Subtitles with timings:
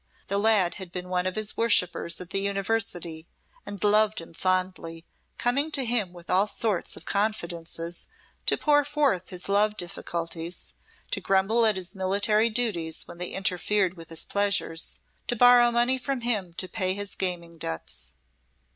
[0.29, 3.27] The lad had been one of his worshippers at the University,
[3.67, 5.05] and loved him fondly,
[5.37, 8.07] coming to him with all sorts of confidences,
[8.47, 10.73] to pour forth his love difficulties,
[11.11, 15.99] to grumble at his military duties when they interfered with his pleasures, to borrow money
[15.99, 18.13] from him to pay his gaming debts.